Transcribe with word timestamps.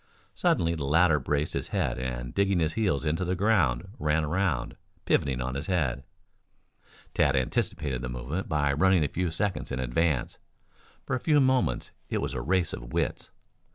Suddenly 0.33 0.73
the 0.73 0.83
latter 0.83 1.19
braced 1.19 1.53
his 1.53 1.67
head 1.67 1.99
and 1.99 2.33
digging 2.33 2.57
his 2.57 2.73
heels 2.73 3.05
into 3.05 3.23
the 3.23 3.35
ground 3.35 3.87
ran 3.99 4.25
around, 4.25 4.75
pivoting 5.05 5.39
on 5.41 5.53
his 5.53 5.67
head. 5.67 6.03
Tad 7.13 7.35
anticipated 7.35 8.01
the 8.01 8.09
movement 8.09 8.49
by 8.49 8.73
running 8.73 9.03
a 9.03 9.07
few 9.07 9.29
seconds 9.29 9.71
in 9.71 9.79
advance. 9.79 10.39
For 11.05 11.15
a 11.15 11.19
few 11.19 11.39
moments 11.39 11.91
it 12.09 12.17
was 12.17 12.33
a 12.33 12.41
race 12.41 12.73
of 12.73 12.91
wits. 12.91 13.29